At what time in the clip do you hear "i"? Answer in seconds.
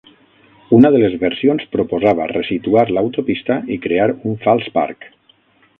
3.77-3.79